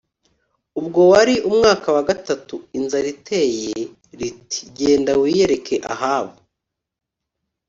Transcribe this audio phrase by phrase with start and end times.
[0.79, 3.73] ubwo wari umwaka wa gatatu inzara iteye
[4.19, 6.37] riti “Genda wiyereke Ahabu